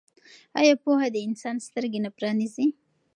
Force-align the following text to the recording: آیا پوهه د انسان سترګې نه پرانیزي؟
آیا 0.59 0.73
پوهه 0.83 1.07
د 1.13 1.17
انسان 1.27 1.55
سترګې 1.67 1.99
نه 2.05 2.09
پرانیزي؟ 2.17 2.67